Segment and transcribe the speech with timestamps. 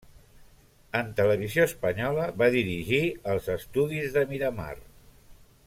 [0.99, 3.03] En Televisió espanyola va dirigir
[3.35, 4.71] els estudis de Miramar.